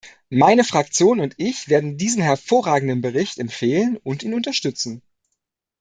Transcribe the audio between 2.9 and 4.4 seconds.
Bericht empfehlen und ihn